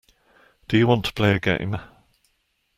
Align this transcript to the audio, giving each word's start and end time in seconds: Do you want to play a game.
Do 0.67 0.79
you 0.79 0.87
want 0.87 1.05
to 1.05 1.13
play 1.13 1.35
a 1.35 1.39
game. 1.39 1.77